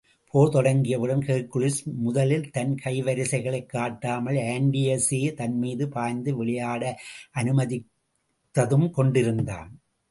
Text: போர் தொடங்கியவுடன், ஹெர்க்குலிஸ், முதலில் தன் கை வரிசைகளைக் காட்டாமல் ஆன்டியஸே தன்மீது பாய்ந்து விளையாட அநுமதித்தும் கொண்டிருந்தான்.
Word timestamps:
போர் 0.29 0.53
தொடங்கியவுடன், 0.53 1.21
ஹெர்க்குலிஸ், 1.21 1.83
முதலில் 1.83 2.51
தன் 2.51 2.75
கை 2.75 3.03
வரிசைகளைக் 3.03 3.69
காட்டாமல் 3.69 4.35
ஆன்டியஸே 4.35 5.33
தன்மீது 5.33 5.89
பாய்ந்து 5.89 6.35
விளையாட 6.35 6.99
அநுமதித்தும் 7.35 8.89
கொண்டிருந்தான். 8.89 9.79